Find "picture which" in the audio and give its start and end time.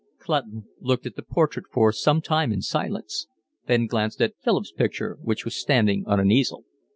4.71-5.45